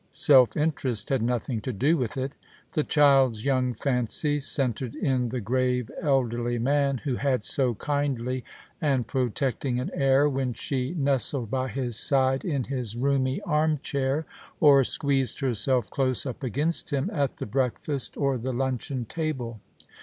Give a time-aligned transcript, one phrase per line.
[0.11, 2.31] Self interest had nothing to do with it.
[2.71, 8.43] The child's young fancies centred in the grave elderly man who had so kindly
[8.81, 14.25] and protecting an air when she nestled by his side in his roomy armchair,
[14.59, 19.59] or squeezed herself close up against him at the breakfast or the luncheon table.